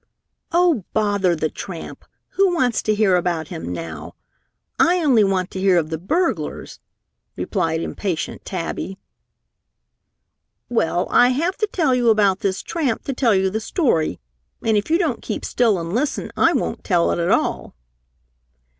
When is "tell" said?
11.67-11.93, 13.13-13.35, 16.83-17.11